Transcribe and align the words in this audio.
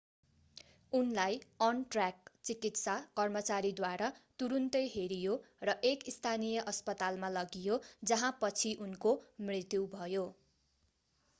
उनलाई 0.93 1.35
अन-ट्र्याक 1.63 2.31
चिकित्सा 2.47 2.95
कर्मचारीद्वारा 3.19 4.07
तुरून्तै 4.39 4.81
हेरियो 4.93 5.35
र 5.69 5.75
एक 5.89 6.13
स्थानीय 6.15 6.63
अस्पतालमा 6.65 7.29
लगियो 7.35 7.77
जहाँ 8.13 8.31
पछि 8.41 8.73
उनको 8.87 9.13
मृत्यु 9.43 9.85
भयो 9.93 10.25